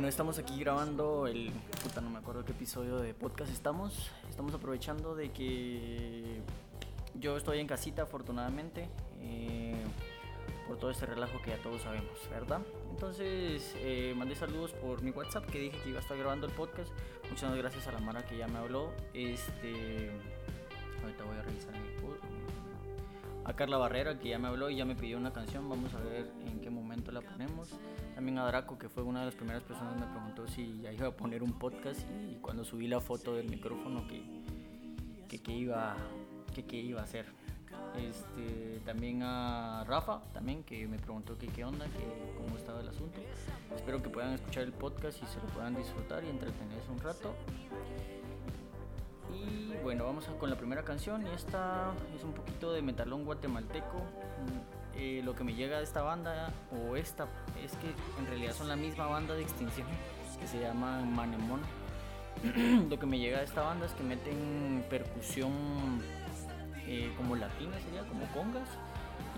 [0.00, 1.52] Bueno, estamos aquí grabando el.
[1.82, 4.10] Puta, no me acuerdo qué episodio de podcast estamos.
[4.30, 6.40] Estamos aprovechando de que
[7.16, 8.88] yo estoy en casita, afortunadamente,
[9.20, 9.74] eh,
[10.66, 12.62] por todo este relajo que ya todos sabemos, ¿verdad?
[12.92, 16.54] Entonces, eh, mandé saludos por mi WhatsApp que dije que iba a estar grabando el
[16.54, 16.90] podcast.
[17.28, 18.94] Muchas gracias a la Mara que ya me habló.
[19.12, 20.12] Este.
[21.02, 22.00] Ahorita voy a revisar mi
[23.44, 25.68] a Carla Barrera que ya me habló y ya me pidió una canción.
[25.68, 27.70] Vamos a ver en qué momento la ponemos.
[28.14, 30.92] También a Draco que fue una de las primeras personas que me preguntó si ya
[30.92, 32.00] iba a poner un podcast
[32.30, 35.96] y cuando subí la foto del micrófono que, que, iba,
[36.54, 37.26] que, iba a hacer.
[37.96, 42.88] Este, también a Rafa, también que me preguntó que qué onda, que cómo estaba el
[42.88, 43.20] asunto.
[43.74, 47.34] Espero que puedan escuchar el podcast y se lo puedan disfrutar y entretenerse un rato.
[49.32, 54.02] Y bueno, vamos con la primera canción y esta es un poquito de metalón guatemalteco.
[54.96, 57.26] Eh, lo que me llega de esta banda o esta
[57.64, 59.86] es que en realidad son la misma banda de extinción
[60.38, 61.60] que se llama Manemón.
[62.90, 65.52] lo que me llega de esta banda es que meten percusión
[66.86, 68.68] eh, como latina sería, como congas.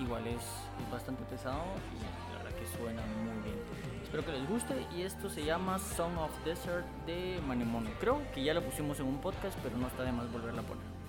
[0.01, 0.43] Igual es
[0.91, 3.92] bastante pesado y la verdad que suena muy bien.
[4.13, 7.89] Espero que les guste y esto se llama Song of Desert de Manemone.
[7.99, 10.65] Creo que ya la pusimos en un podcast, pero no está de más volverla a
[10.67, 11.02] poner.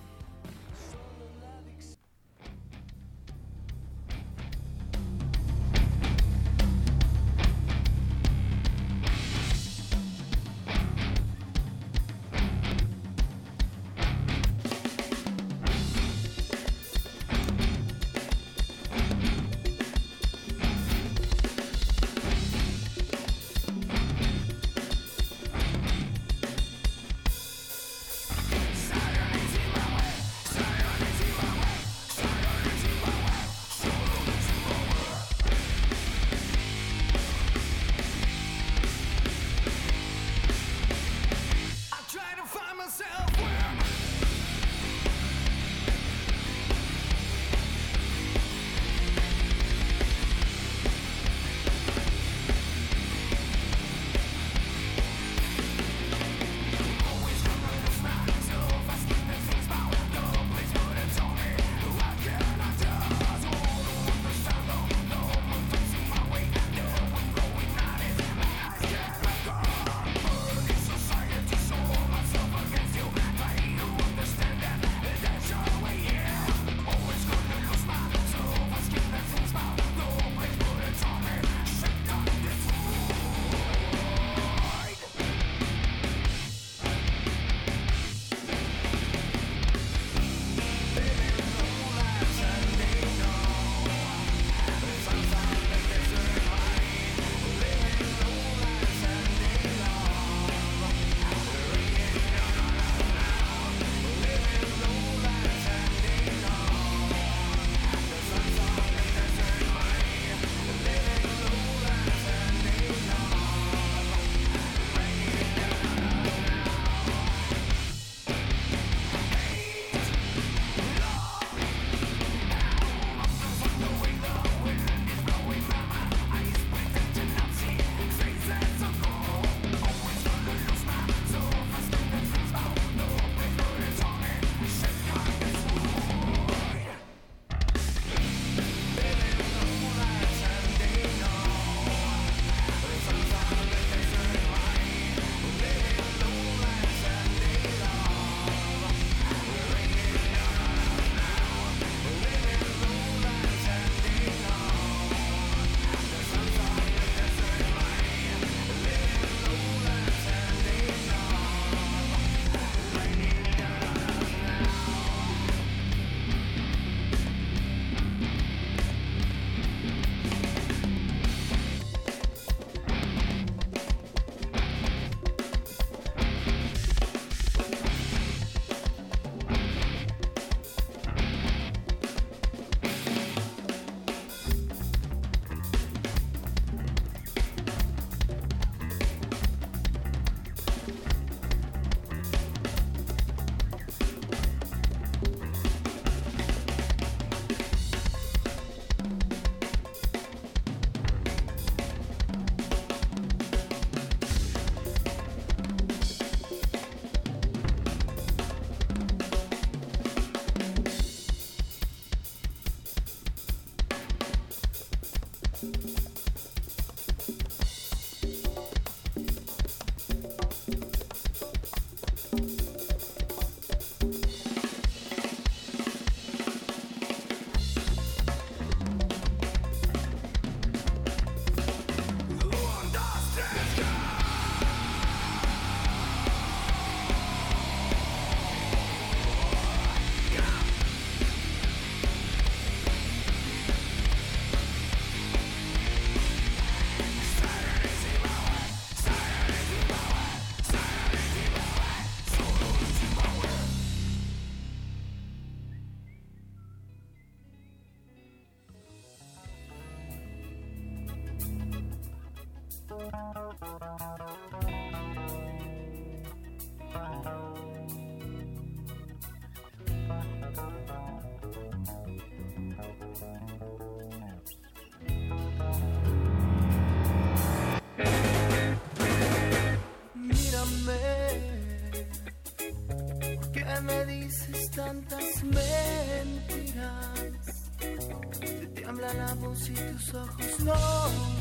[289.12, 291.33] La voz y tus ojos no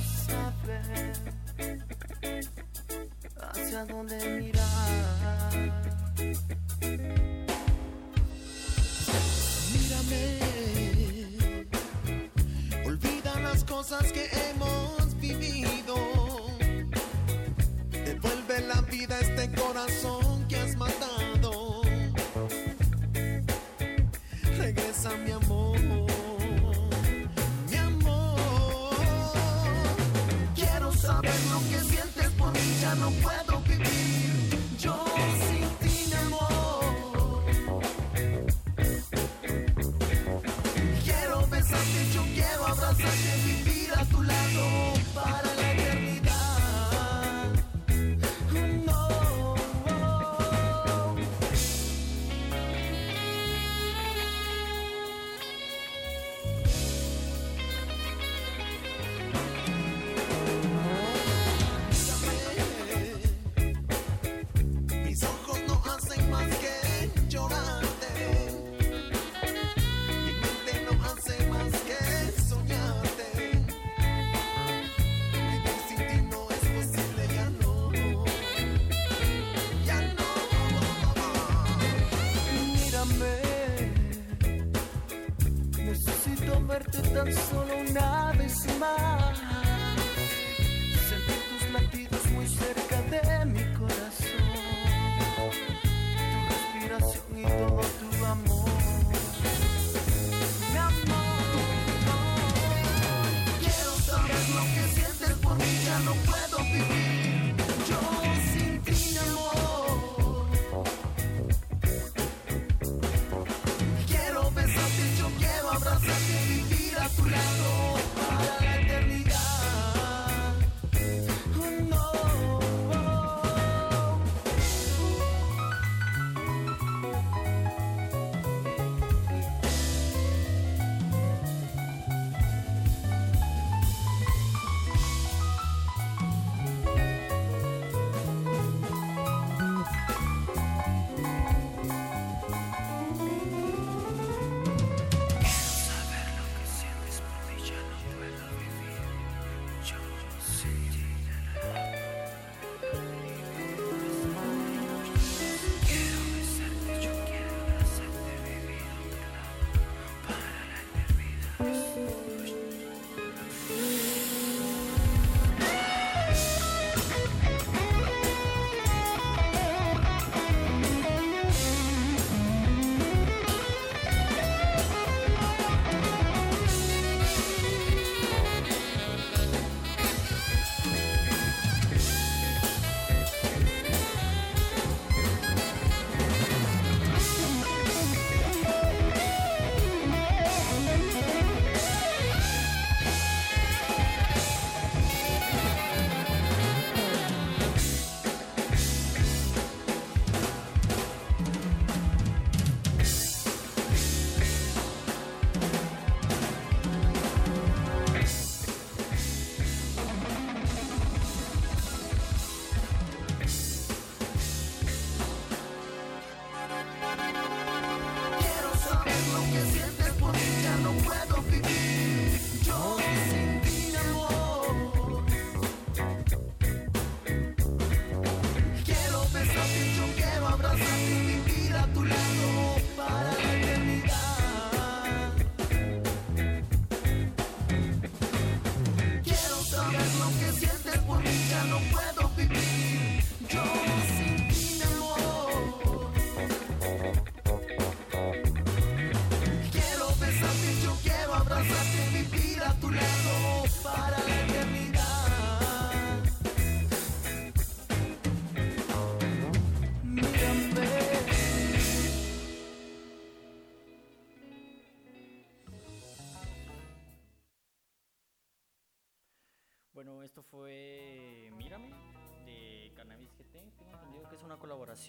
[106.04, 107.13] no puedo vivir.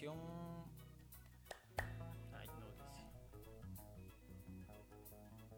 [0.03, 0.17] Una colaboración.
[2.33, 3.05] Ay, no dice.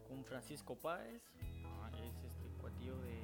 [0.08, 1.22] Con Francisco Páez.
[1.64, 3.18] Ah, es este cuatillo de.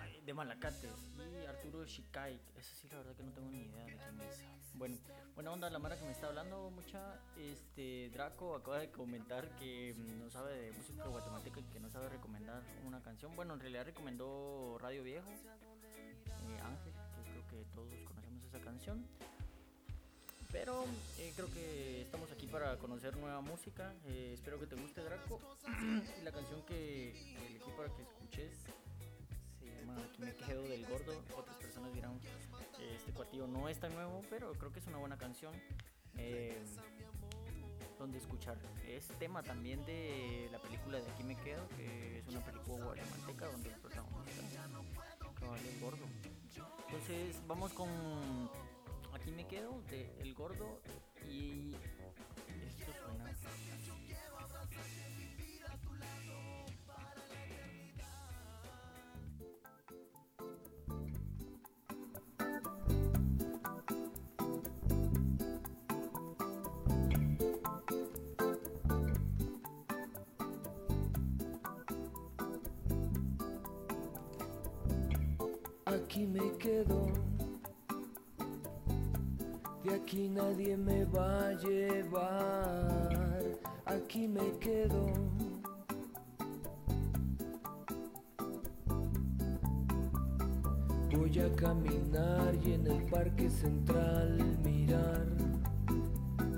[0.00, 2.40] Ay, de Malacates y Arturo Shikai.
[2.56, 4.44] Eso sí, la verdad que no tengo ni idea de quién es.
[4.74, 4.98] Bueno,
[5.34, 7.18] buena onda la Mara que me está hablando, mucha.
[7.38, 11.88] Este Draco acaba de comentar que mm, no sabe de música guatemalteca y que no
[11.88, 13.34] sabe recomendar una canción.
[13.34, 18.25] Bueno, en realidad recomendó Radio Viejo, eh, Ángel, que creo que todos conocemos
[18.56, 19.04] esa canción.
[20.52, 20.84] Pero
[21.18, 23.92] eh, creo que estamos aquí para conocer nueva música.
[24.06, 25.40] Eh, espero que te guste, Draco.
[26.20, 28.52] y la canción que elegí para que escuches
[29.58, 31.12] se llama Aquí me quedo del gordo.
[31.36, 34.98] Otras personas dirán que este cuatillo no es tan nuevo, pero creo que es una
[34.98, 35.52] buena canción.
[36.18, 36.64] eh,
[37.98, 38.58] donde escuchar.
[38.86, 43.46] Es tema también de la película de Aquí me quedo, que es una película guatemalteca
[43.46, 44.42] donde el protagonista
[45.40, 46.06] cabal el gordo.
[46.86, 47.88] Entonces vamos con
[49.14, 50.80] Aquí me quedo de El Gordo
[51.28, 53.24] y esto suena
[75.96, 77.06] Aquí me quedo,
[79.82, 83.40] de aquí nadie me va a llevar,
[83.86, 85.06] aquí me quedo.
[91.10, 95.26] Voy a caminar y en el parque central mirar.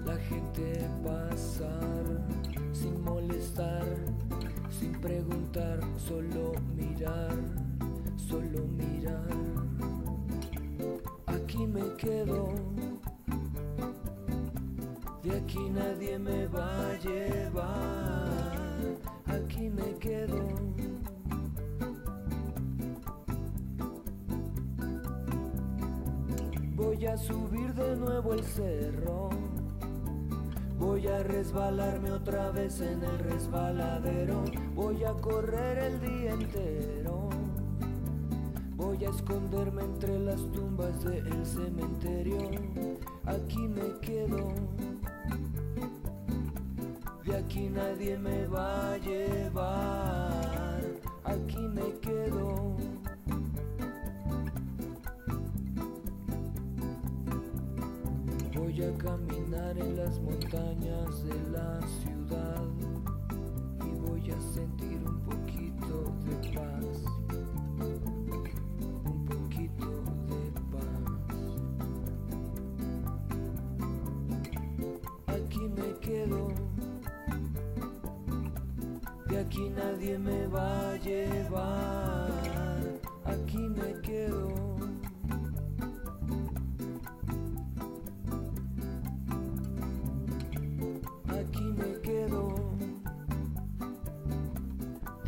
[0.05, 1.98] La gente pasar
[15.49, 18.29] aquí nadie me va a llevar,
[19.25, 20.45] aquí me quedo.
[26.77, 29.31] Voy a subir de nuevo el cerro.
[30.79, 34.45] Voy a resbalarme otra vez en el resbaladero.
[34.75, 37.31] Voy a correr el día entero.
[38.77, 42.51] Voy a esconderme entre las tumbas del cementerio.
[43.25, 44.53] Aquí me quedo.
[47.49, 50.83] Aquí nadie me va a llevar.
[51.25, 52.58] Aquí me quedo.
[80.09, 82.31] Nadie me va a llevar.
[83.25, 84.49] Aquí me quedo.
[91.29, 92.55] aquí me quedo.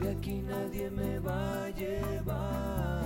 [0.00, 3.04] De aquí nadie me va a llevar.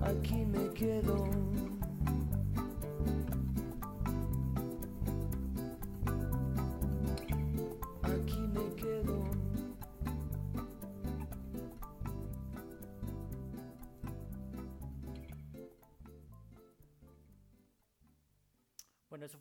[0.00, 1.73] Aquí me quedo.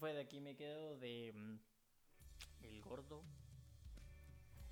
[0.03, 3.23] Fue de aquí me quedo de mm, El Gordo.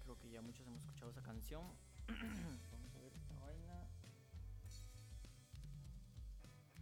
[0.03, 1.63] Creo que ya muchos hemos escuchado esa canción.
[2.73, 3.87] Vamos a ver esta vaina.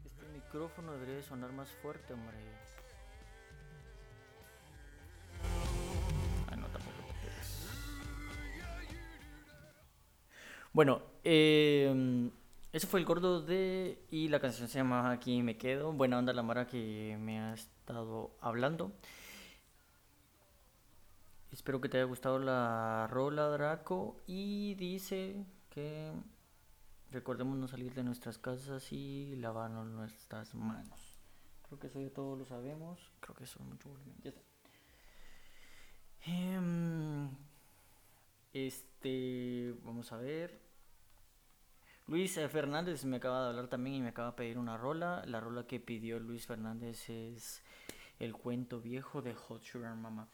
[0.04, 2.40] Este micrófono debería de sonar más fuerte, hombre.
[6.48, 7.04] Ah, no, tampoco.
[10.74, 12.32] Bueno, eh,
[12.72, 14.06] eso fue el gordo de.
[14.12, 15.92] Y la canción se llama Aquí me quedo.
[15.92, 18.92] Buena onda la Mara que me ha estado hablando.
[21.52, 24.22] Espero que te haya gustado la rola, Draco.
[24.28, 26.12] Y dice que
[27.12, 31.18] recordemos no salir de nuestras casas y lavarnos nuestras manos.
[31.64, 33.00] Creo que eso ya todos lo sabemos.
[33.20, 34.16] Creo que eso es mucho volumen.
[34.24, 34.42] Ya está.
[36.22, 37.30] Em,
[38.54, 40.69] este, vamos a ver.
[42.10, 45.24] Luis eh, Fernández me acaba de hablar también y me acaba de pedir una rola.
[45.28, 47.62] La rola que pidió Luis Fernández es
[48.18, 50.28] El cuento viejo de Hot Sugar Mama.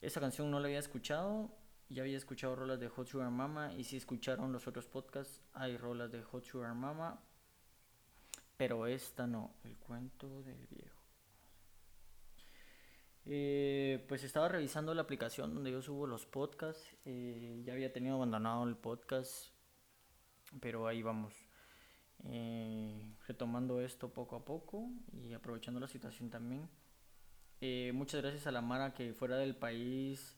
[0.00, 1.50] Esa canción no la había escuchado.
[1.88, 3.74] Ya había escuchado rolas de Hot Sugar Mama.
[3.74, 7.20] Y si escucharon los otros podcasts, hay rolas de Hot Sugar Mama.
[8.56, 11.02] Pero esta no, El cuento del viejo.
[13.24, 16.96] Eh, pues estaba revisando la aplicación donde yo subo los podcasts.
[17.04, 19.55] eh, ya había tenido abandonado el podcast
[20.60, 21.34] pero ahí vamos.
[22.24, 26.68] eh, retomando esto poco a poco y aprovechando la situación también.
[27.60, 30.36] Eh, muchas gracias a la Mara que fuera del país.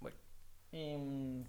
[0.00, 0.16] Bueno,
[0.72, 1.44] em,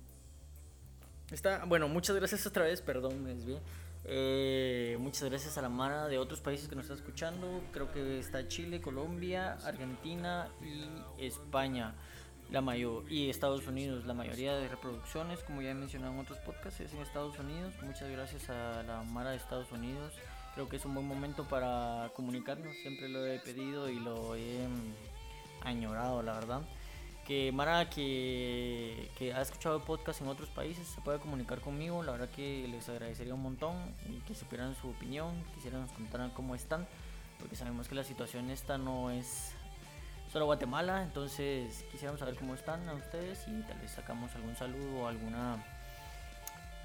[1.31, 3.59] está, bueno, muchas gracias otra vez, perdón, me desvié.
[4.07, 7.63] Eh, muchas gracias a la Mara de otros países que nos está escuchando.
[7.71, 11.95] Creo que está Chile, Colombia, Argentina y España.
[12.51, 16.37] La mayor, y Estados Unidos, la mayoría de reproducciones, como ya he mencionado en otros
[16.39, 17.73] podcasts, es en Estados Unidos.
[17.81, 20.13] Muchas gracias a la Mara de Estados Unidos.
[20.53, 22.75] Creo que es un buen momento para comunicarnos.
[22.77, 26.61] Siempre lo he pedido y lo he mm, añorado, la verdad.
[27.27, 32.03] Que Mara que, que ha escuchado podcast en otros países se pueda comunicar conmigo.
[32.03, 33.75] La verdad que les agradecería un montón
[34.07, 36.87] y que supieran su opinión, quisieran nos contaran cómo están.
[37.39, 39.54] Porque sabemos que la situación esta no es
[40.35, 45.03] solo Guatemala, entonces quisiéramos saber cómo están a ustedes y tal vez sacamos algún saludo
[45.03, 45.63] o alguna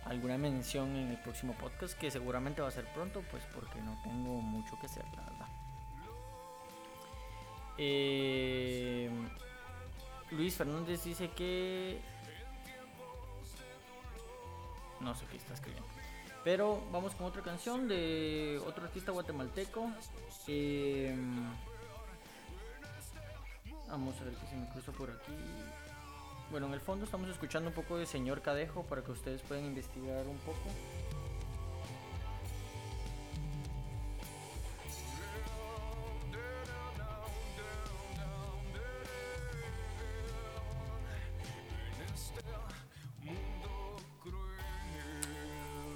[0.04, 4.00] alguna mención en el próximo podcast que seguramente va a ser pronto, pues porque no
[4.04, 5.48] tengo mucho que hacer, la verdad.
[7.76, 9.10] Eh,
[10.30, 12.00] Luis Fernández dice que
[15.00, 15.88] no sé qué está escribiendo.
[16.44, 19.90] Pero vamos con otra canción de otro artista guatemalteco.
[20.46, 21.16] Eh,
[23.90, 25.32] Vamos a ver qué se me cruza por aquí.
[26.50, 29.64] Bueno, en el fondo estamos escuchando un poco de Señor Cadejo para que ustedes puedan
[29.64, 30.58] investigar un poco.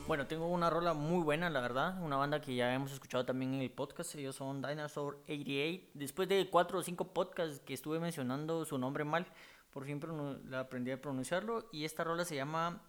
[0.06, 2.02] Bueno, tengo una rola muy buena, la verdad.
[2.02, 4.14] Una banda que ya hemos escuchado también en el podcast.
[4.16, 5.92] Ellos son Dinosaur 88.
[5.94, 9.26] Después de cuatro o cinco podcasts que estuve mencionando su nombre mal,
[9.70, 9.98] por fin
[10.50, 11.70] la aprendí a pronunciarlo.
[11.72, 12.82] Y esta rola se llama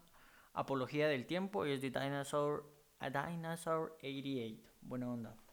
[0.53, 4.61] Apología del Tiempo y es de Dinosaur, a Dinosaur 88.
[4.81, 5.44] Buena onda.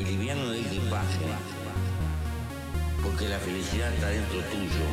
[0.00, 1.26] Y liviano de equipaje,
[3.02, 4.86] porque la felicidad está dentro tuyo.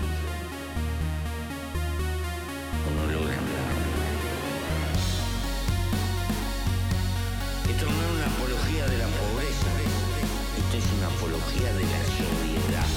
[2.84, 3.74] O no logras nada.
[7.72, 9.72] Esto no es una apología de la pobreza,
[10.60, 12.90] esto es una apología de la sobriedad.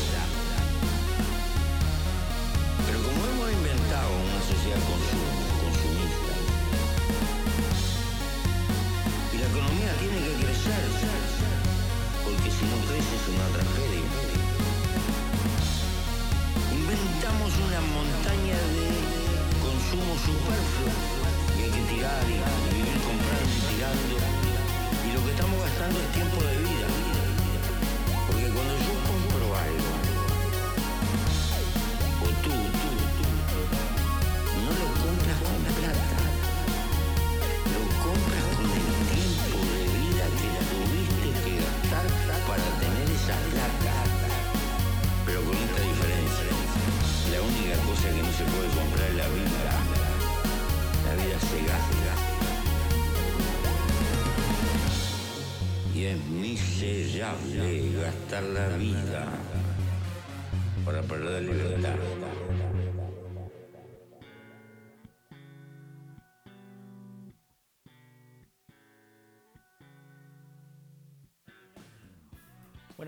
[2.87, 5.30] Pero como hemos inventado una sociedad de
[12.99, 14.03] es una tragedia.
[16.75, 18.91] Inventamos una montaña de
[19.63, 20.91] consumo superfluo
[21.57, 22.37] y hay que tirar y
[22.75, 24.17] vivir comprando y tirando.
[25.07, 26.89] Y lo que estamos gastando es tiempo de vida.
[28.27, 29.93] Porque cuando yo compro algo,
[32.23, 33.63] o tú, tú, tú,
[34.67, 36.19] no lo compras con plata,
[37.71, 39.00] lo compras con dinero.
[42.47, 43.95] para tener esa plata,
[45.27, 46.51] pero con esta diferencia.
[47.33, 49.73] La única cosa que no se puede comprar es la vida.
[51.07, 52.13] La vida se gasta.
[55.95, 59.29] Y es miserable gastar la vida
[60.85, 61.97] para perder libertad.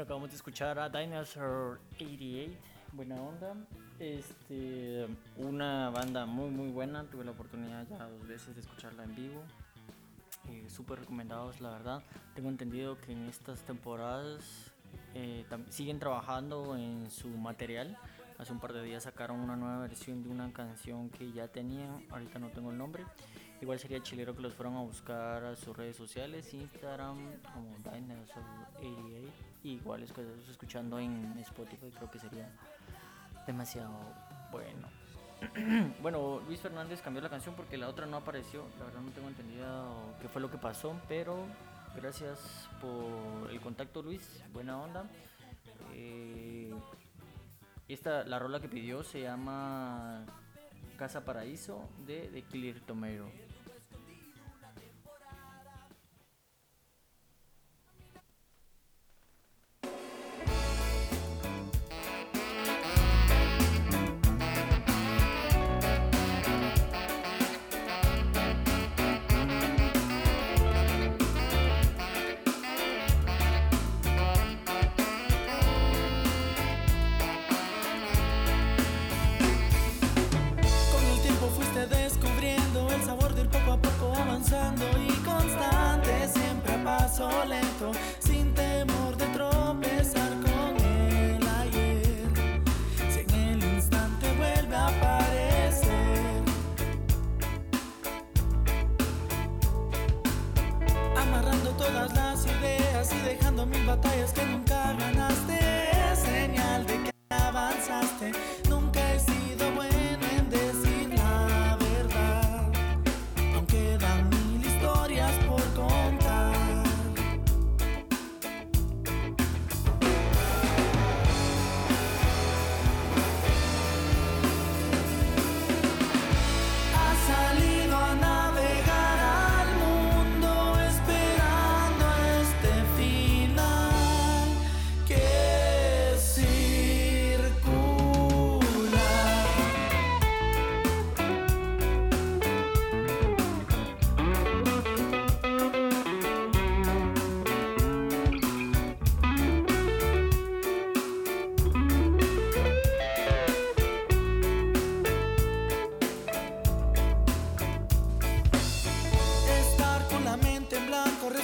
[0.02, 2.58] Acabamos de escuchar a Dinosaur 88,
[2.92, 3.54] buena onda.
[4.00, 9.14] Este, una banda muy muy buena, tuve la oportunidad ya dos veces de escucharla en
[9.14, 9.40] vivo.
[10.48, 12.02] Eh, súper recomendados, la verdad.
[12.34, 14.72] Tengo entendido que en estas temporadas
[15.14, 17.96] eh, siguen trabajando en su material.
[18.38, 22.04] Hace un par de días sacaron una nueva versión de una canción que ya tenían,
[22.10, 23.04] ahorita no tengo el nombre.
[23.60, 27.18] Igual sería chilero que los fueron a buscar a sus redes sociales, Instagram
[27.54, 28.44] como Dinosaur
[28.80, 32.51] 88 Igual estarlos escuchando en Spotify, creo que sería
[33.46, 33.92] demasiado
[34.51, 34.88] bueno.
[36.03, 38.64] bueno, Luis Fernández cambió la canción porque la otra no apareció.
[38.79, 41.46] La verdad no tengo entendido qué fue lo que pasó, pero
[41.94, 45.05] gracias por el contacto Luis, buena onda.
[45.94, 46.72] Eh,
[47.88, 50.25] esta, la rola que pidió se llama
[50.96, 53.31] Casa Paraíso de, de Clear Tomero.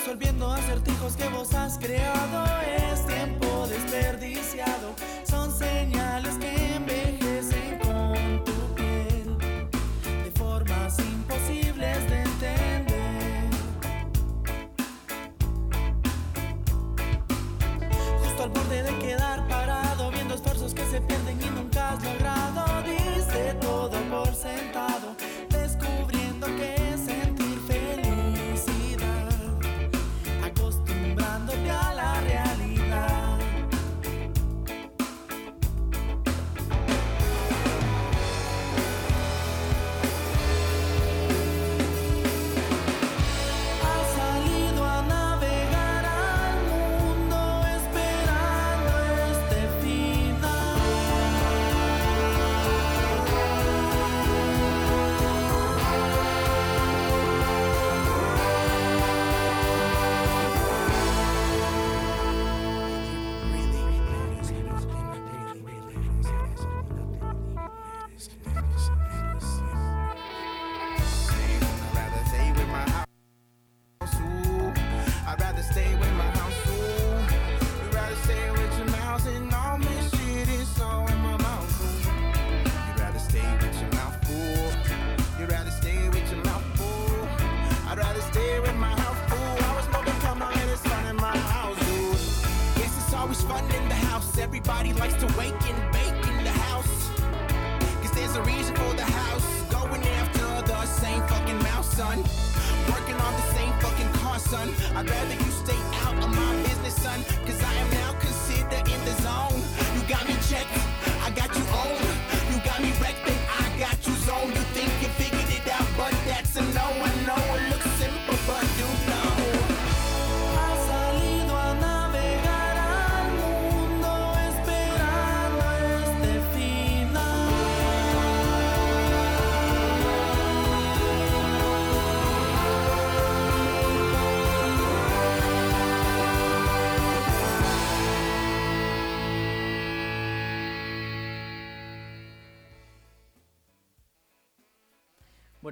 [0.08, 4.94] Resolviendo acertijos que vos has creado es tiempo desperdiciado.
[5.28, 5.97] Son señales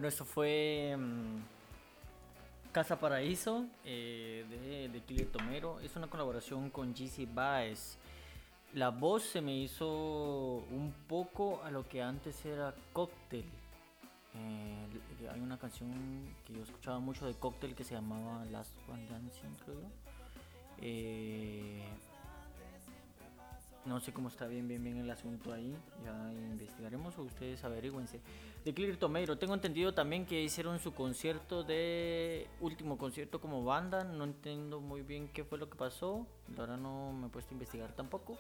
[0.07, 5.81] Bueno, esto fue mm, Casa Paraíso eh, de, de Tomero.
[5.81, 7.99] Es una colaboración con GC Baez.
[8.75, 9.89] La voz se me hizo
[10.71, 13.47] un poco a lo que antes era Cocktail.
[14.37, 15.91] Eh, hay una canción
[16.47, 19.91] que yo escuchaba mucho de Cocktail que se llamaba Last One Dancing, creo.
[20.83, 21.83] Eh,
[23.87, 25.77] no sé cómo está bien, bien, bien el asunto ahí.
[26.05, 28.21] Ya investigaremos o ustedes averigüense.
[28.67, 34.03] De Clear Tomato, tengo entendido también que hicieron su concierto de último concierto como banda.
[34.03, 36.27] No entiendo muy bien qué fue lo que pasó.
[36.49, 38.37] Verdad no me he puesto a investigar tampoco.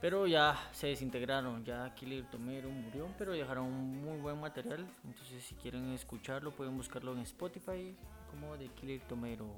[0.00, 1.64] Pero ya se desintegraron.
[1.64, 4.86] Ya Killer Tomero murió, pero dejaron muy buen material.
[5.04, 7.96] Entonces, si quieren escucharlo, pueden buscarlo en Spotify
[8.30, 9.48] como de Killer Tomero.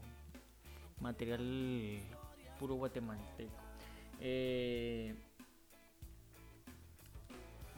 [1.00, 2.00] Material
[2.58, 3.52] puro guatemalteco.
[4.20, 5.14] Eh,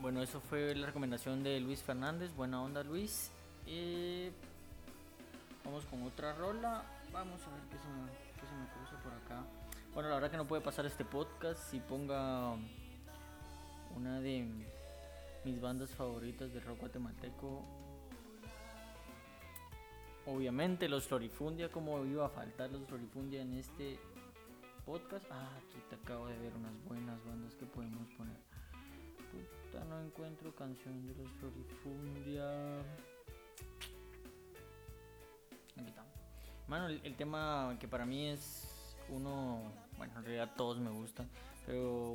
[0.02, 2.34] bueno, eso fue la recomendación de Luis Fernández.
[2.34, 3.30] Buena onda, Luis.
[3.68, 4.32] Eh,
[5.64, 6.82] vamos con otra rola.
[7.12, 9.44] Vamos a ver qué se me, qué se me cruza por acá.
[9.94, 12.56] Bueno, la verdad que no puede pasar este podcast si ponga
[13.96, 14.44] una de
[15.44, 17.62] mis bandas favoritas de rock guatemalteco.
[20.26, 24.00] Obviamente los Florifundia, como iba a faltar los Florifundia en este
[24.84, 25.24] podcast.
[25.30, 28.51] Ah, aquí te acabo de ver unas buenas bandas que podemos poner.
[29.80, 32.78] No encuentro canción de los Florifundia.
[35.76, 36.04] Aquí está.
[36.68, 41.28] Mano, el, el tema que para mí es uno, bueno, en realidad todos me gustan,
[41.66, 42.14] pero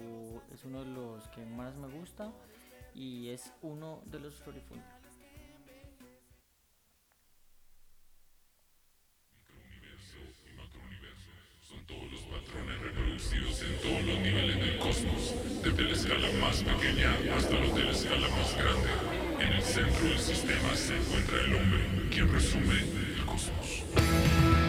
[0.53, 2.31] es uno de los que más me gusta
[2.93, 4.96] y es uno de los Florifundia.
[16.07, 18.89] Escala más pequeña hasta los de la escala más grande.
[19.41, 22.79] En el centro del sistema se encuentra el hombre, quien resume
[23.17, 24.66] el cosmos.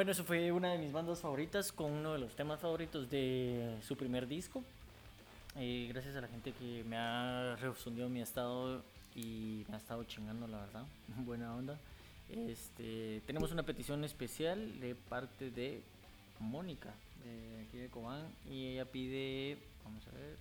[0.00, 3.76] Bueno, eso fue una de mis bandas favoritas con uno de los temas favoritos de
[3.86, 4.64] su primer disco.
[5.56, 8.82] Eh, gracias a la gente que me ha refundido mi estado
[9.14, 10.84] y me ha estado chingando, la verdad.
[11.26, 11.78] Buena onda.
[12.30, 15.82] Este, tenemos una petición especial de parte de
[16.38, 20.38] Mónica, de aquí de Cobán, y ella pide, vamos a ver,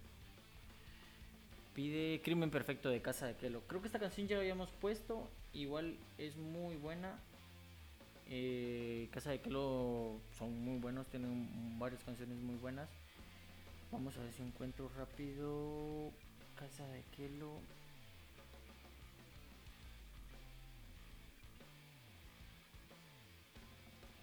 [1.76, 3.62] pide Crimen Perfecto de Casa de Kelo.
[3.68, 7.20] Creo que esta canción ya la habíamos puesto, igual es muy buena.
[8.32, 12.88] Eh, Casa de Kelo son muy buenos, tienen varias canciones muy buenas.
[13.92, 16.12] Vamos a ver si encuentro rápido
[16.56, 17.60] Casa de Kelo.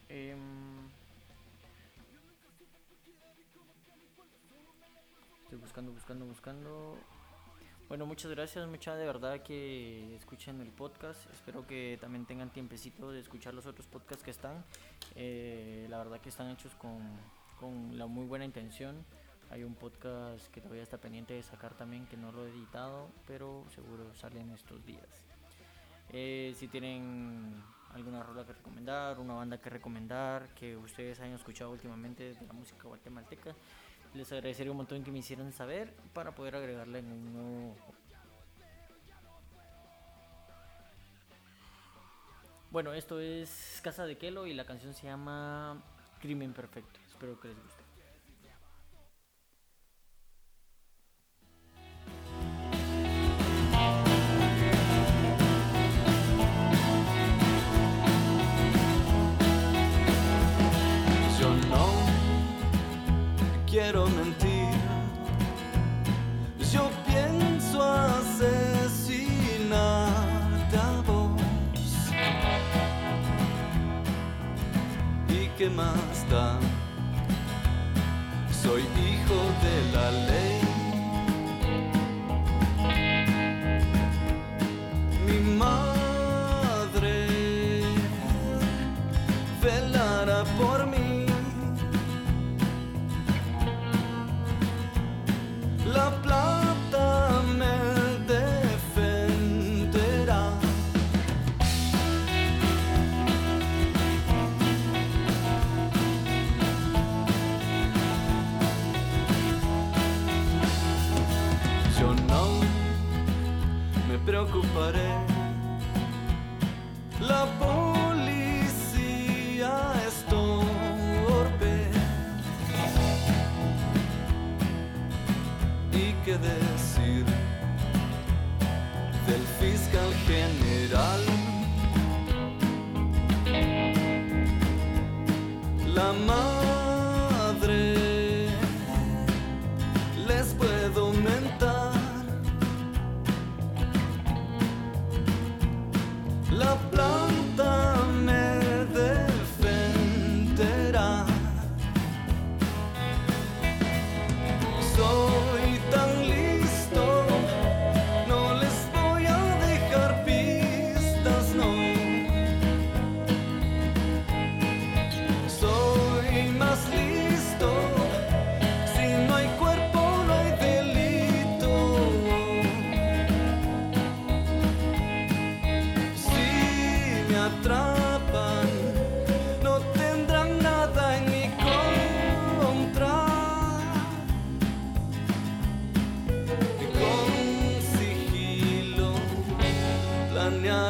[0.09, 0.89] Em,
[5.43, 7.16] estoy buscando, buscando, buscando.
[7.89, 11.31] Bueno, muchas gracias, mucha de verdad que escuchen el podcast.
[11.31, 14.65] Espero que también tengan tiempecito de escuchar los otros podcasts que están.
[15.15, 16.99] Eh, la verdad que están hechos con,
[17.61, 19.05] con la muy buena intención.
[19.51, 23.09] Hay un podcast que todavía está pendiente de sacar también, que no lo he editado,
[23.25, 25.07] pero seguro salen estos días.
[26.11, 27.63] Eh, si tienen
[27.95, 32.53] alguna rola que recomendar, una banda que recomendar, que ustedes hayan escuchado últimamente de la
[32.53, 33.55] música guatemalteca,
[34.17, 37.77] les agradecería un montón que me hicieran saber para poder agregarla en un nuevo...
[42.71, 45.83] Bueno, esto es Casa de Kelo y la canción se llama
[46.21, 46.99] Crimen Perfecto.
[47.09, 47.76] Espero que les guste.
[63.77, 64.73] Quiero mentir.
[66.73, 68.77] Yo pienso asesinarte
[70.79, 71.43] a vos.
[75.29, 76.59] ¿Y qué más da?
[78.63, 80.56] Soy hijo de la ley.
[114.77, 115.07] Preocuparé.
[115.07, 115.16] La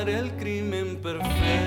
[0.09, 1.65] el crimen perfecto.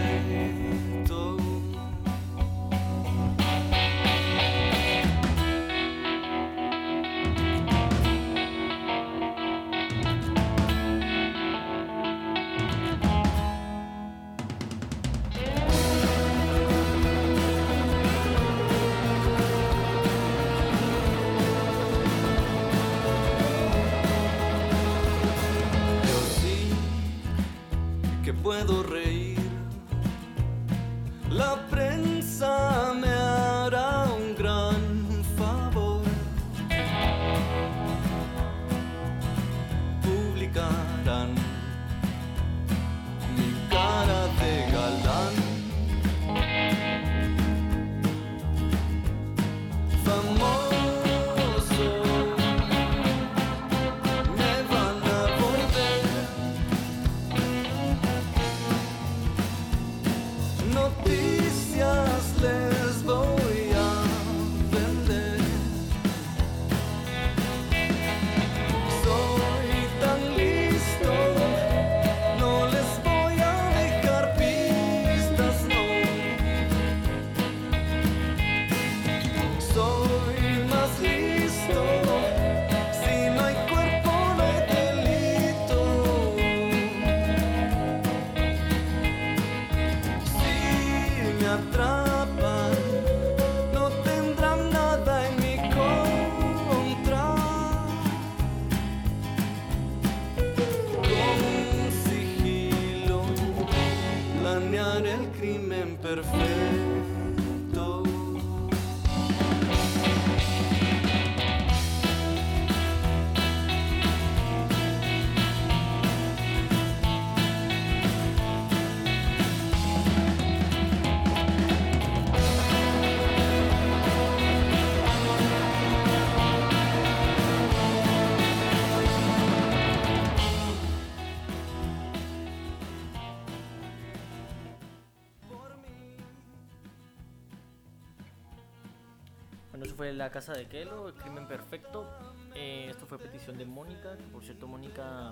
[140.20, 142.06] La Casa de Kelo, El Crimen Perfecto.
[142.54, 145.32] Eh, esto fue petición de Mónica, por cierto Mónica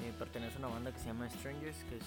[0.00, 2.04] eh, pertenece a una banda que se llama Strangers, que es,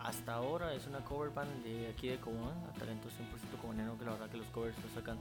[0.00, 4.04] hasta ahora es una cover band de aquí de Cobán, a talento 100% cobanero, que
[4.04, 5.16] la verdad que los covers los sacan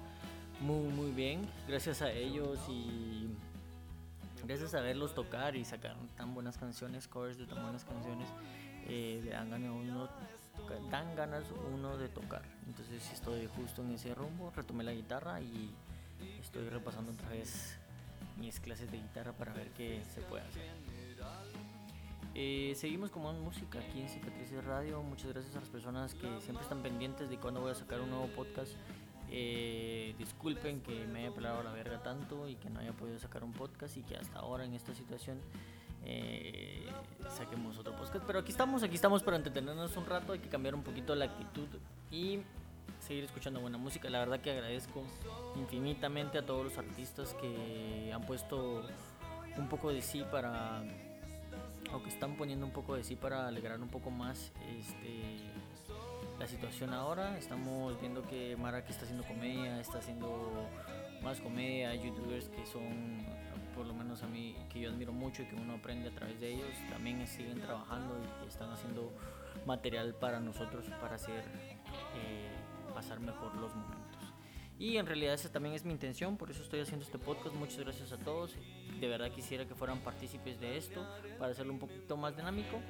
[0.60, 1.49] muy muy bien.
[1.70, 3.30] Gracias a ellos y
[4.45, 8.28] gracias a verlos tocar y sacar tan buenas canciones, covers de tan buenas canciones,
[8.88, 10.10] eh, le dan ganas a uno,
[10.91, 12.43] dan ganas uno de tocar.
[12.68, 15.74] Entonces estoy justo en ese rumbo, retomé la guitarra y
[16.39, 17.78] estoy repasando otra vez
[18.38, 20.63] mis clases de guitarra para ver qué se puede hacer.
[22.38, 25.01] Eh, seguimos con más música aquí en Cicatrices Radio.
[25.01, 28.09] Muchas gracias a las personas que siempre están pendientes de cuándo voy a sacar un
[28.09, 28.74] nuevo podcast.
[29.32, 33.43] Eh, disculpen que me haya pelado la verga tanto y que no haya podido sacar
[33.43, 35.39] un podcast y que hasta ahora en esta situación
[36.06, 36.86] eh,
[37.30, 38.24] saquemos otro podcast.
[38.26, 40.34] Pero aquí estamos, aquí estamos para entretenernos un rato.
[40.34, 41.68] Hay que cambiar un poquito la actitud
[42.12, 42.39] y
[42.99, 44.10] seguir escuchando buena música.
[44.10, 45.03] La verdad que agradezco
[45.56, 48.88] infinitamente a todos los artistas que han puesto
[49.58, 50.84] un poco de sí para
[51.93, 55.38] o que están poniendo un poco de sí para alegrar un poco más este
[56.39, 57.38] la situación ahora.
[57.38, 60.68] Estamos viendo que Mara que está haciendo comedia, está haciendo
[61.22, 63.26] más comedia, youtubers que son
[63.76, 66.39] por lo menos a mí que yo admiro mucho y que uno aprende a través
[66.39, 69.11] de ellos, también siguen trabajando y están haciendo
[69.65, 71.43] material para nosotros para hacer
[72.15, 72.49] eh,
[72.93, 74.05] pasar mejor los momentos.
[74.78, 77.55] Y en realidad esa también es mi intención, por eso estoy haciendo este podcast.
[77.55, 78.55] Muchas gracias a todos.
[78.99, 81.05] De verdad quisiera que fueran partícipes de esto
[81.39, 82.82] para hacerlo un poquito más dinámico.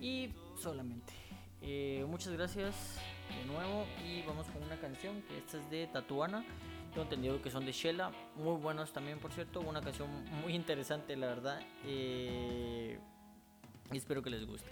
[0.00, 1.14] Y solamente.
[1.62, 6.44] Eh, muchas gracias de nuevo y vamos con una canción que esta es de Tatuana.
[6.90, 10.08] Tengo entendido que son de Shella, muy buenos también por cierto, una canción
[10.42, 11.60] muy interesante la verdad.
[11.84, 12.98] Eh,
[13.92, 14.70] espero que les guste.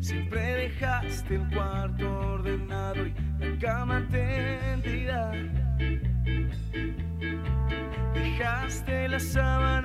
[0.00, 5.32] Siempre dejaste el cuarto ordenado y la cama tendida.
[8.14, 9.83] Dejaste la sábana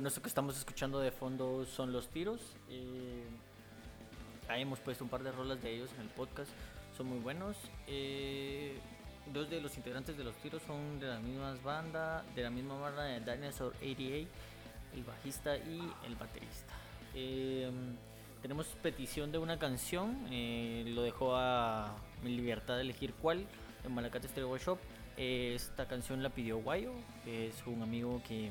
[0.00, 2.40] Bueno, esto que estamos escuchando de fondo son los tiros.
[2.70, 3.22] eh,
[4.48, 6.50] ahí hemos puesto un par de rolas de ellos en el podcast.
[6.96, 7.54] Son muy buenos.
[7.86, 8.78] eh,
[9.30, 12.80] dos de los integrantes de los tiros son de las mismas banda, de la misma
[12.80, 14.26] banda de Dinosaur 88,
[14.94, 16.72] el bajista y el baterista.
[17.14, 17.70] Eh,
[18.40, 20.26] tenemos petición de una canción.
[20.30, 21.94] eh, lo dejó a
[22.24, 23.46] mi libertad de elegir cuál.
[23.84, 24.78] En Malacate Stereo Shop.
[25.18, 28.50] Eh, esta canción la pidió Guayo, que es un amigo que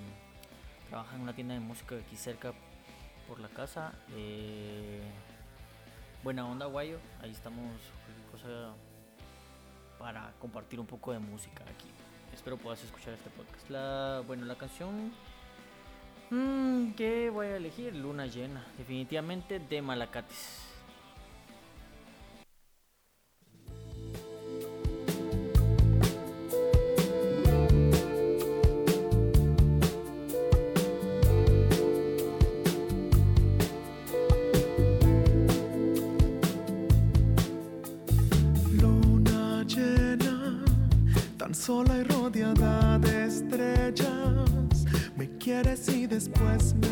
[0.89, 2.53] trabaja en una tienda de música aquí cerca
[3.27, 3.93] por la casa.
[4.15, 5.01] eh,
[6.23, 6.97] buena onda, Guayo.
[7.21, 7.71] Ahí estamos,
[8.31, 8.73] cosa
[9.99, 11.87] para compartir un poco de música aquí.
[12.33, 13.69] Espero puedas escuchar este podcast.
[13.69, 15.11] La, bueno, la canción
[16.29, 20.68] mm, que voy a elegir, Luna Llena, definitivamente de Malacates.
[46.19, 46.88] Después me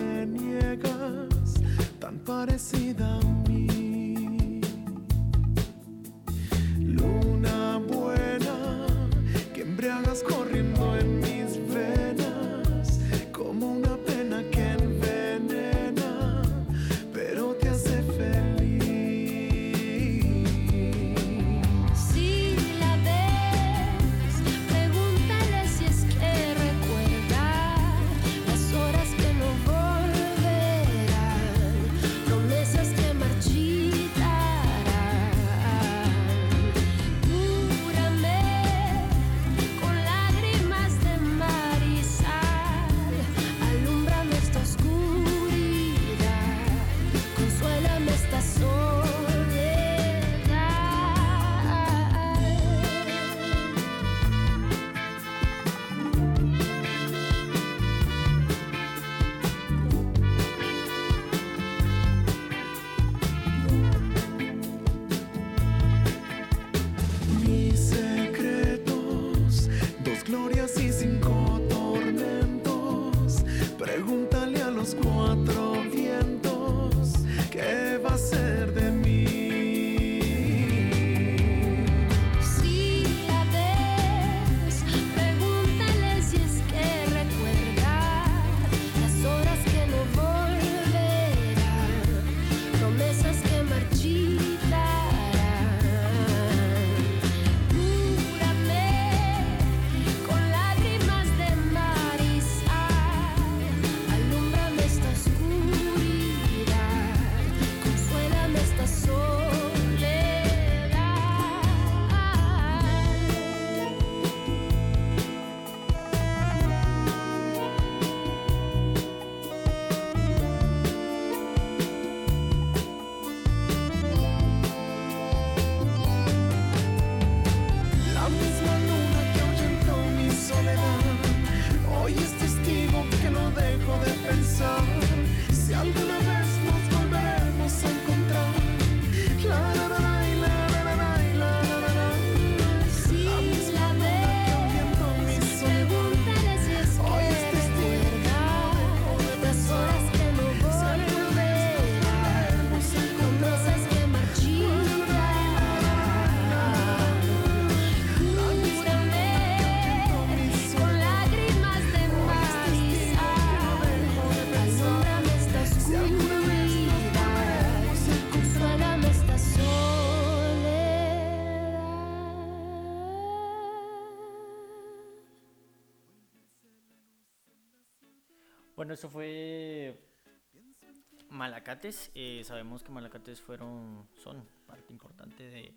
[181.68, 182.12] Malacates.
[182.16, 185.74] eh, sabemos que Malacates fueron, son parte importante de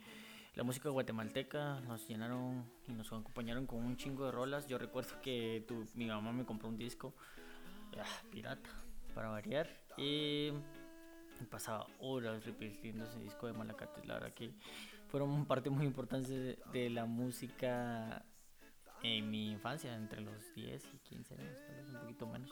[0.54, 1.80] la música guatemalteca.
[1.80, 4.68] Nos llenaron y nos acompañaron con un chingo de rolas.
[4.68, 7.12] Yo recuerdo que tu, mi mamá me compró un disco
[7.98, 8.70] ah, pirata
[9.16, 9.68] para variar.
[9.96, 10.52] Y
[11.50, 14.06] pasaba horas repitiendo ese disco de Malacates.
[14.06, 14.54] La verdad que
[15.08, 18.24] fueron parte muy importante de, la música
[19.02, 22.50] en mi infancia, entre los 10 y 15 años, tal vez un poquito menos.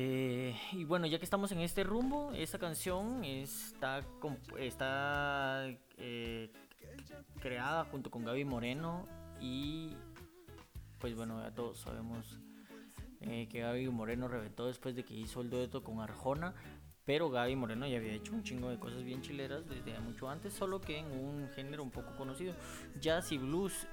[0.00, 4.04] Eh, y bueno, ya que estamos en este rumbo, esta canción está,
[4.56, 6.52] está eh,
[7.40, 9.06] creada junto con Gaby Moreno
[9.40, 9.96] y
[11.00, 12.38] pues bueno, ya todos sabemos
[13.22, 16.54] eh, que Gaby Moreno reventó después de que hizo el dueto con Arjona.
[17.04, 20.52] Pero Gaby Moreno ya había hecho un chingo de cosas bien chileras desde mucho antes,
[20.52, 22.54] solo que en un género un poco conocido,
[23.00, 23.88] jazz y blues,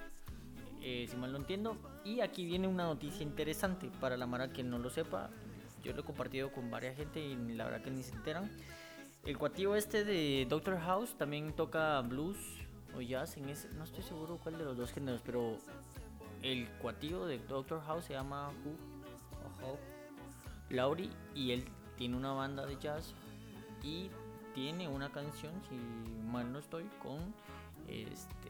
[0.82, 1.78] si mal no entiendo.
[2.03, 5.32] Y aquí viene una noticia interesante para la Mara que no lo sepa.
[5.86, 8.50] Yo lo he compartido con varias gente y la verdad que ni se enteran.
[9.24, 12.38] El cuatillo este de Doctor House también toca blues
[12.98, 15.58] o jazz en ese, no estoy seguro cuál de los dos géneros, pero
[16.42, 19.78] el cuatillo de Doctor House se llama Who o How
[20.70, 21.66] Laurie y él
[21.98, 23.14] tiene una banda de jazz
[23.84, 24.10] y
[24.56, 25.76] tiene una canción, si
[26.28, 27.20] mal no estoy, con
[27.88, 28.50] este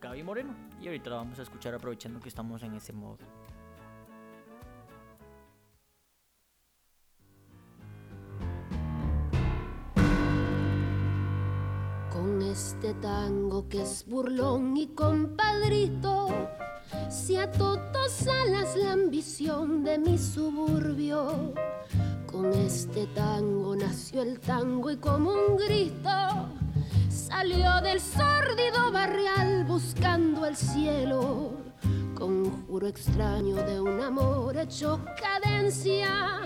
[0.00, 0.54] Gaby Moreno.
[0.80, 3.18] Y ahorita la vamos a escuchar aprovechando que estamos en ese modo.
[12.54, 16.28] Este tango que es burlón y compadrito,
[17.10, 21.52] si a todos alas la ambición de mi suburbio.
[22.30, 26.48] Con este tango nació el tango y como un grito
[27.08, 31.54] salió del sórdido barrial buscando el cielo.
[32.14, 36.40] Conjuro extraño de un amor hecho cadencia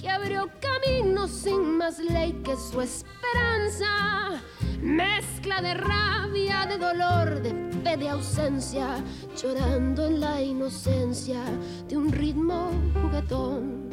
[0.00, 4.40] que abrió camino sin más ley que su esperanza.
[4.80, 7.50] Mezcla de rabia, de dolor, de
[7.82, 9.02] fe, de ausencia,
[9.36, 11.42] llorando en la inocencia
[11.88, 12.70] de un ritmo
[13.02, 13.90] juguetón.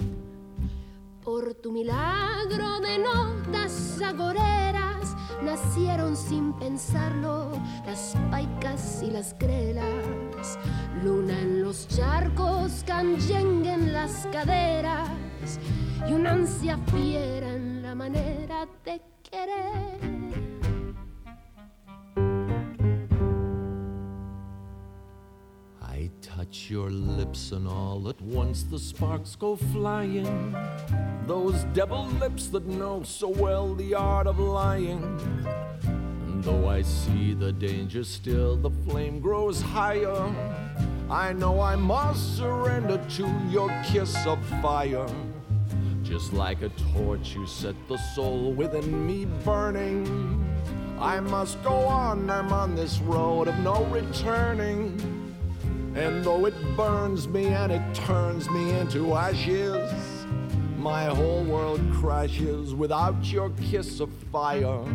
[1.23, 7.51] Por tu milagro de notas agoreras nacieron sin pensarlo
[7.85, 10.57] las paicas y las grelas.
[11.03, 15.09] Luna en los charcos, canyengue en las caderas
[16.05, 20.17] y una ansia fiera en la manera de querer.
[25.81, 30.55] I touch your lips and all at once the sparks go flying.
[31.25, 35.03] Those devil lips that know so well the art of lying.
[35.83, 40.33] And though I see the danger still, the flame grows higher.
[41.09, 45.07] I know I must surrender to your kiss of fire.
[46.07, 50.47] Just like a torch, you set the soul within me burning.
[51.01, 54.97] I must go on, I'm on this road of no returning.
[55.95, 59.91] And though it burns me and it turns me into ashes,
[60.77, 64.85] my whole world crashes without your kiss of fire.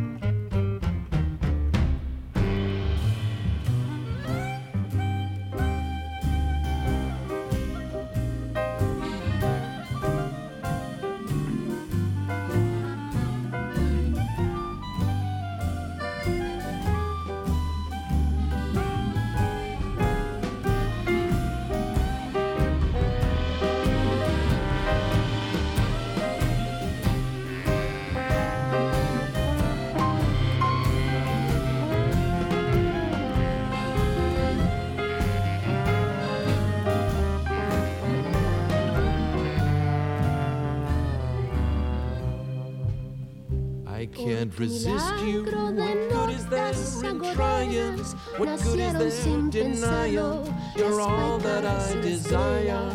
[44.62, 45.42] resist you.
[45.42, 46.72] What good is there
[47.10, 48.12] in triumphs?
[48.36, 50.54] What good is there in denial?
[50.76, 52.88] You're all that I desire.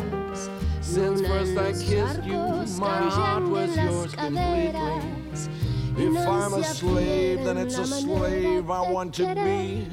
[0.80, 2.42] Since first I kissed you,
[2.80, 4.96] my heart was yours completely.
[6.06, 9.86] If I'm a slave, then it's a slave I want to be.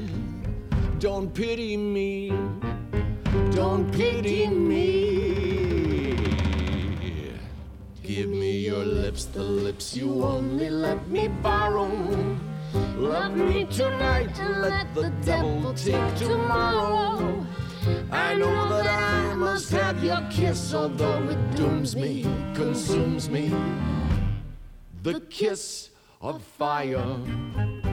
[1.00, 2.30] Don't pity me.
[3.52, 5.15] Don't pity me.
[8.76, 11.88] Your lips, the lips you only let me borrow.
[12.98, 17.46] Love me tonight and let the devil take tomorrow.
[18.12, 22.24] I know that I must have your kiss, although it dooms me,
[22.54, 23.54] consumes me.
[25.04, 27.85] The kiss of fire.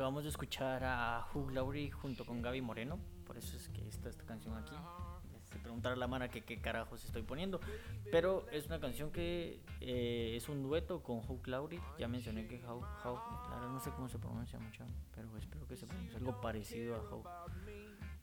[0.00, 4.08] Acabamos de escuchar a Hugh Laurie junto con Gaby Moreno, por eso es que está
[4.08, 4.74] esta canción aquí.
[5.52, 7.60] Se preguntará la mano que qué carajos estoy poniendo,
[8.10, 11.82] pero es una canción que eh, es un dueto con Hugh Laurie.
[11.98, 15.86] Ya mencioné que Hugh, ahora no sé cómo se pronuncia mucho, pero espero que se
[15.86, 17.26] pronuncie algo parecido a Hugh.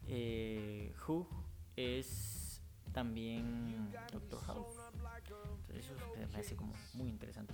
[0.08, 1.28] Eh, Hugh
[1.76, 2.60] es
[2.92, 4.78] también Doctor House,
[5.60, 7.54] entonces eso me hace como muy interesante.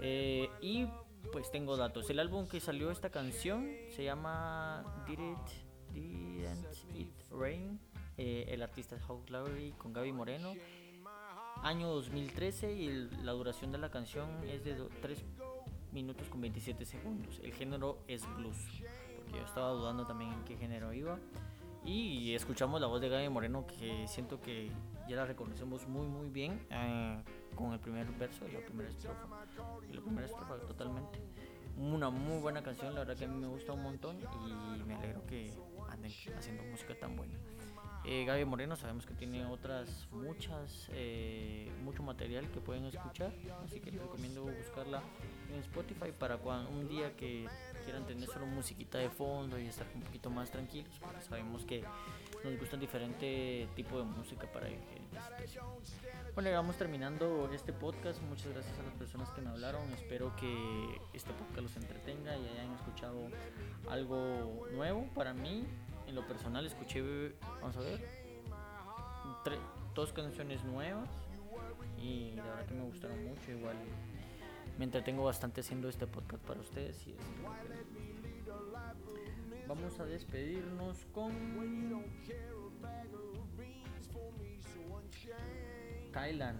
[0.00, 0.88] Eh, y
[1.32, 2.08] pues tengo datos.
[2.10, 7.78] El álbum que salió esta canción se llama Did It, Didn't It Rain.
[8.18, 10.54] Eh, el artista es Hugh Laurie con Gaby Moreno.
[11.62, 15.24] Año 2013 y el- la duración de la canción es de 3
[15.92, 17.40] minutos con 27 segundos.
[17.42, 18.56] El género es blues,
[19.16, 21.18] porque yo estaba dudando también en qué género iba.
[21.84, 24.70] Y escuchamos la voz de Gaby Moreno que siento que
[25.08, 27.22] ya la reconocemos muy muy bien eh,
[27.56, 29.26] con el primer verso y la primera estrofa.
[29.90, 31.18] Y la primera estrofa totalmente.
[31.76, 34.94] Una muy buena canción, la verdad que a mí me gusta un montón y me
[34.94, 35.52] alegro que
[35.90, 37.34] anden haciendo música tan buena.
[38.08, 43.32] Eh, Gaby Moreno sabemos que tiene otras muchas, eh, mucho material que pueden escuchar,
[43.64, 45.02] así que les recomiendo buscarla
[45.52, 47.48] en Spotify para cuando un día que
[47.84, 50.94] quieran tener solo musiquita de fondo y estar un poquito más tranquilos,
[51.28, 51.82] sabemos que
[52.44, 55.96] nos gustan diferente tipo de música para situaciones.
[56.36, 58.20] Bueno, ya vamos terminando este podcast.
[58.22, 59.90] Muchas gracias a las personas que me hablaron.
[59.94, 63.28] Espero que este podcast los entretenga y hayan escuchado
[63.88, 65.64] algo nuevo para mí.
[66.06, 67.32] En lo personal escuché,
[67.62, 68.06] vamos a ver,
[69.94, 71.08] dos canciones nuevas
[71.98, 73.50] y la verdad que me gustaron mucho.
[73.52, 73.76] Igual
[74.78, 77.24] me entretengo bastante haciendo este podcast para ustedes y que-
[79.66, 81.32] Vamos a despedirnos con
[86.16, 86.56] Kylan.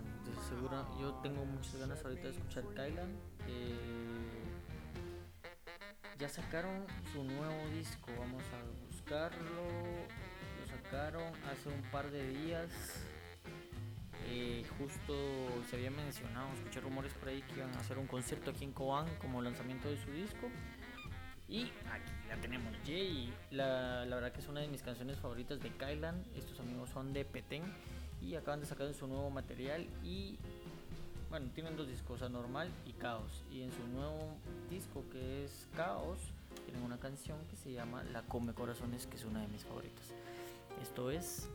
[0.47, 3.17] Seguro yo tengo muchas ganas ahorita de escuchar Kylan.
[3.49, 4.45] Eh,
[6.19, 8.11] ya sacaron su nuevo disco.
[8.19, 9.65] Vamos a buscarlo.
[10.61, 12.71] Lo sacaron hace un par de días.
[14.29, 15.15] Eh, justo
[15.71, 18.73] se había mencionado, escuché rumores por ahí que iban a hacer un concierto aquí en
[18.73, 20.51] Cobán como lanzamiento de su disco.
[21.49, 23.33] Y aquí la tenemos, Jay.
[23.53, 26.27] La, la verdad que es una de mis canciones favoritas de Kylan.
[26.35, 27.63] Estos amigos son de Petén
[28.27, 29.87] y acaban de sacar su nuevo material.
[30.03, 30.37] Y
[31.31, 33.45] bueno, tienen dos discos, Anormal y Caos.
[33.51, 34.37] Y en su nuevo
[34.68, 36.18] disco que es Caos,
[36.64, 40.07] tienen una canción que se llama La Come Corazones, que es una de mis favoritas.
[40.83, 41.49] Esto es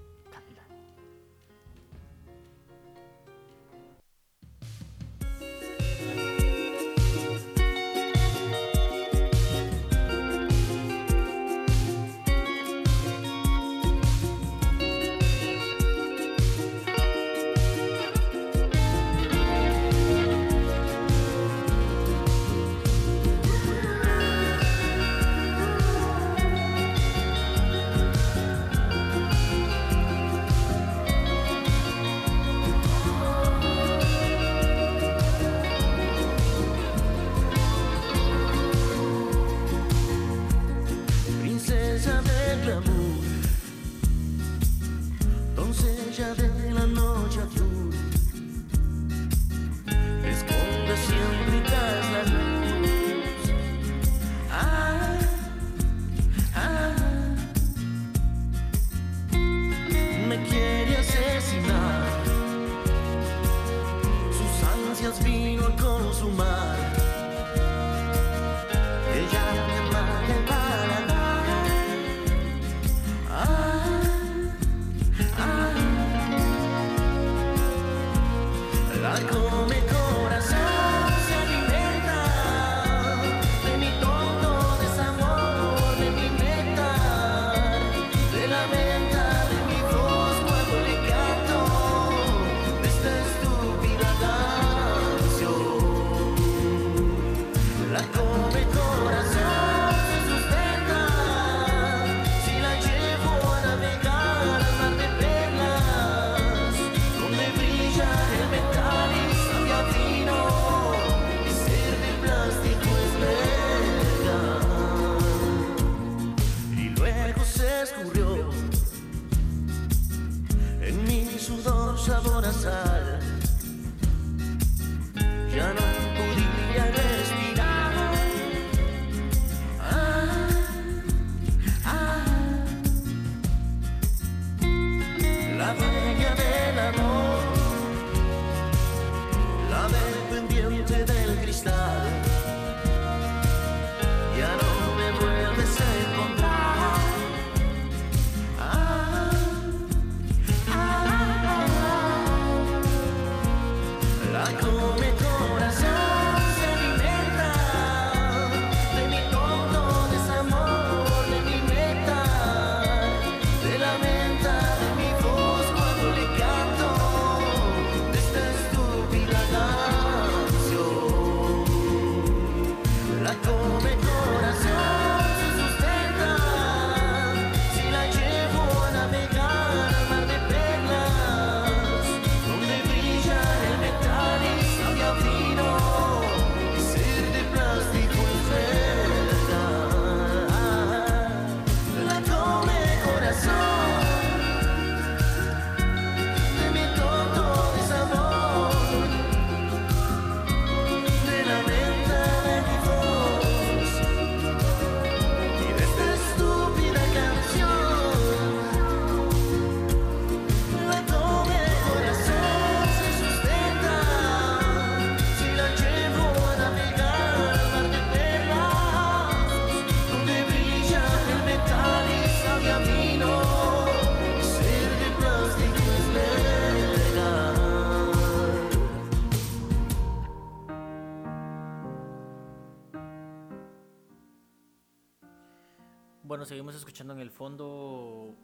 [236.62, 238.36] seguimos escuchando en el fondo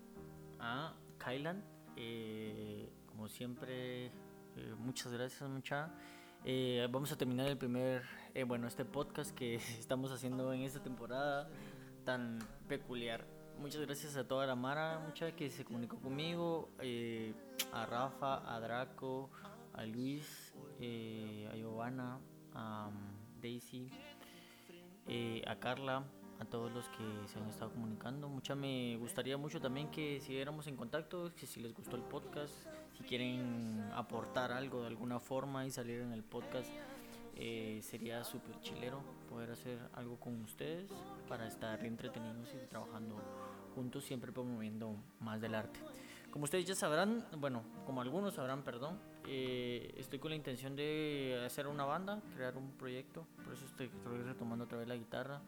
[0.60, 0.92] a
[1.24, 1.64] Kylan.
[1.96, 4.12] Eh, como siempre, eh,
[4.80, 5.94] muchas gracias, mucha.
[6.44, 8.02] Eh, vamos a terminar el primer,
[8.48, 11.48] bueno, este podcast que estamos haciendo en esta temporada
[12.06, 13.24] tan peculiar.
[13.60, 16.72] Muchas gracias a toda la Mara, mucha que se comunicó conmigo,
[17.72, 19.30] a Rafa, a Draco,
[19.74, 20.56] a Luis,
[21.52, 22.20] a Giovanna,
[22.56, 23.92] a um, Daisy,
[25.46, 26.04] a Carla,
[26.40, 28.30] a todos los que se han estado comunicando.
[28.30, 32.54] Mucha me gustaría mucho también que siguiéramos en contacto, que si les gustó el podcast,
[32.98, 36.70] si quieren aportar algo de alguna forma y salir en el podcast,
[37.36, 40.92] eh, sería súper chilero poder hacer algo con ustedes
[41.28, 43.16] para estar entretenidos y trabajando
[43.76, 45.80] juntos, siempre promoviendo más del arte.
[46.32, 51.42] Como ustedes ya sabrán, bueno, como algunos sabrán, perdón, eh, estoy con la intención de
[51.46, 53.90] hacer una banda, crear un proyecto, por eso estoy,
[54.26, 55.42] retomando otra vez la guitarra.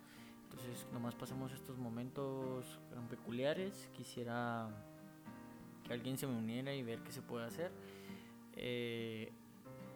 [0.50, 2.80] Entonces, nomás pasemos estos momentos
[3.10, 3.90] peculiares.
[3.94, 4.70] Quisiera
[5.84, 7.72] que alguien se me uniera y ver qué se puede hacer.
[8.56, 9.32] Eh,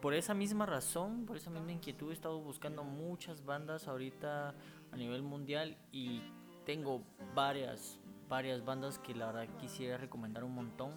[0.00, 4.54] por esa misma razón, por esa misma inquietud, he estado buscando muchas bandas ahorita
[4.92, 6.22] a nivel mundial y
[6.66, 7.02] tengo
[7.34, 7.98] varias,
[8.28, 10.92] varias bandas que la verdad quisiera recomendar un montón,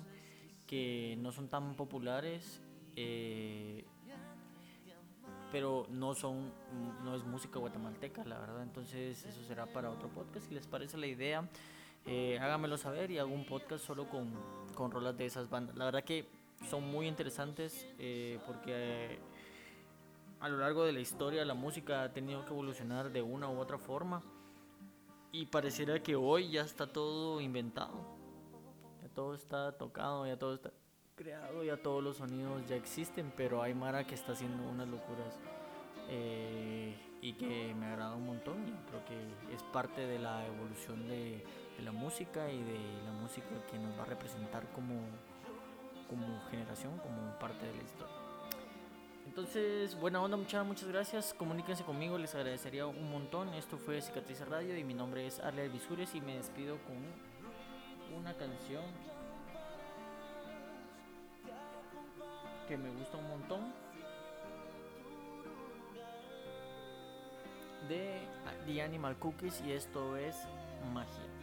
[0.65, 2.61] que no son tan populares,
[2.95, 3.85] eh,
[5.51, 6.51] pero no son,
[7.03, 8.63] no es música guatemalteca, la verdad.
[8.63, 10.47] Entonces eso será para otro podcast.
[10.47, 11.47] Si les parece la idea,
[12.05, 14.31] eh, háganmelo saber y hago un podcast solo con,
[14.75, 15.75] con rolas de esas bandas.
[15.75, 16.25] La verdad que
[16.69, 19.19] son muy interesantes eh, porque eh,
[20.39, 23.59] a lo largo de la historia la música ha tenido que evolucionar de una u
[23.59, 24.23] otra forma
[25.31, 27.93] y pareciera que hoy ya está todo inventado,
[29.01, 30.71] ya todo está tocado, ya todo está
[31.17, 35.37] creado, ya todos los sonidos ya existen, pero hay Mara que está haciendo unas locuras
[36.09, 41.07] eh, y que me agrada un montón y creo que es parte de la evolución
[41.07, 41.43] de,
[41.75, 45.01] de la música y de la música que nos va a representar como
[46.07, 48.15] como generación, como parte de la historia.
[49.25, 51.33] Entonces, buena onda, muchas, muchas gracias.
[51.33, 53.53] Comuníquense conmigo, les agradecería un montón.
[53.55, 56.95] Esto fue Cicatriz Radio y mi nombre es Arler Visures y me despido con
[58.17, 58.85] una canción
[62.67, 63.73] que me gusta un montón
[67.87, 68.19] de
[68.65, 70.35] The Animal Cookies y esto es
[70.93, 71.36] Magia.